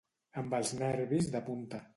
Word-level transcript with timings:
Amb 0.41 0.55
els 0.61 0.73
nervis 0.79 1.31
de 1.37 1.47
punta. 1.51 1.87